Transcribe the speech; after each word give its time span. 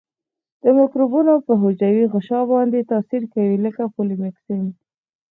د 0.63 0.65
مکروبونو 0.77 1.33
په 1.45 1.53
حجروي 1.61 2.05
غشا 2.13 2.41
باندې 2.53 2.87
تاثیر 2.91 3.23
کوي 3.33 3.55
لکه 3.65 3.83
پولیمیکسین. 3.95 4.65